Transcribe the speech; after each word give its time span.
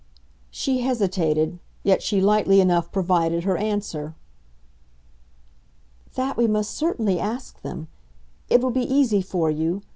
She 0.49 0.79
hesitated, 0.79 1.59
yet 1.83 2.01
she 2.01 2.21
lightly 2.21 2.59
enough 2.59 2.91
provided 2.91 3.43
her 3.43 3.55
answer. 3.55 4.15
"That 6.15 6.37
we 6.37 6.47
must 6.47 6.71
certainly 6.71 7.19
ask 7.19 7.61
them. 7.61 7.87
It 8.49 8.61
will 8.61 8.71
be 8.71 8.81
easy 8.91 9.21
for 9.21 9.51
you. 9.51 9.83